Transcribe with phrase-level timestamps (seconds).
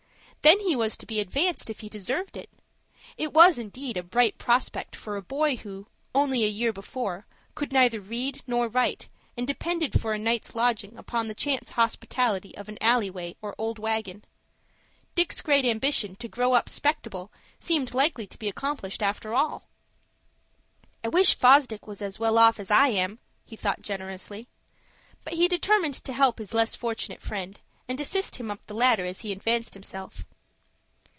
[0.43, 2.49] Then he was to be advanced if he deserved it.
[3.15, 5.85] It was indeed a bright prospect for a boy who,
[6.15, 10.97] only a year before, could neither read nor write, and depended for a night's lodging
[10.97, 14.25] upon the chance hospitality of an alley way or old wagon.
[15.13, 17.29] Dick's great ambition to "grow up 'spectable"
[17.59, 19.67] seemed likely to be accomplished after all.
[21.03, 24.47] "I wish Fosdick was as well off as I am," he thought generously.
[25.23, 29.05] But he determined to help his less fortunate friend, and assist him up the ladder
[29.05, 30.25] as he advanced himself.